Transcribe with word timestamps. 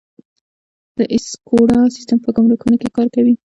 د 0.97 0.99
اسیکوډا 1.15 1.79
سیستم 1.95 2.17
په 2.25 2.29
ګمرکونو 2.35 2.75
کې 2.81 2.89
کار 2.97 3.07
کوي؟ 3.15 3.33